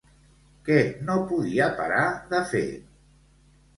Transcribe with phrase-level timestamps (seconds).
[0.69, 0.77] Què
[1.09, 2.03] no podia parar
[2.33, 2.67] de fer?